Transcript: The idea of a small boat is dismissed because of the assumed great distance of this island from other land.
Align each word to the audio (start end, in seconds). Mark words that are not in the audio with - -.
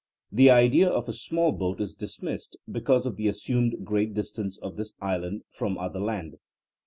The 0.31 0.49
idea 0.49 0.89
of 0.89 1.07
a 1.07 1.13
small 1.13 1.51
boat 1.51 1.79
is 1.79 1.93
dismissed 1.93 2.57
because 2.71 3.05
of 3.05 3.17
the 3.17 3.27
assumed 3.27 3.85
great 3.85 4.15
distance 4.15 4.57
of 4.57 4.75
this 4.75 4.95
island 4.99 5.43
from 5.51 5.77
other 5.77 5.99
land. 5.99 6.37